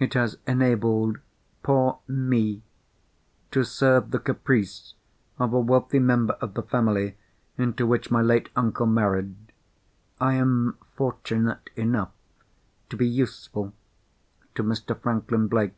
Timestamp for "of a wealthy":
5.38-6.00